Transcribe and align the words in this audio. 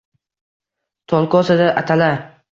Tolkosada 1.13 1.67
atala… 1.83 2.09